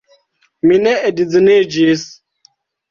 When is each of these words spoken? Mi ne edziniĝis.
Mi 0.71 0.79
ne 0.87 0.95
edziniĝis. 1.11 2.11